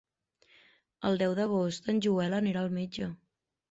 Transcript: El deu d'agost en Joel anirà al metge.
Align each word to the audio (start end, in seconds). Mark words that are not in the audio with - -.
El 1.11 1.21
deu 1.25 1.37
d'agost 1.41 1.95
en 1.97 2.03
Joel 2.09 2.39
anirà 2.43 2.67
al 2.69 2.77
metge. 2.83 3.17